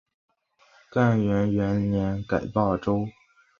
[0.89, 3.07] 干元元年改霸州。